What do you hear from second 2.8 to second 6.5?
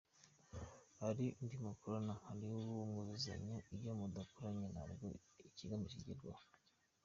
mwuzuzanya, iyo mudakoranye ntabwo ikigamijwe kigerwaho.